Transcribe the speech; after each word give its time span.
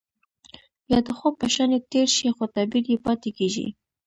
يا 0.91 0.99
د 1.07 1.09
خوب 1.17 1.33
په 1.41 1.47
شانې 1.53 1.79
تير 1.91 2.07
شي 2.17 2.29
خو 2.35 2.43
تعبير 2.55 2.85
يې 2.91 2.97
پاتې 3.05 3.29
کيږي. 3.37 3.67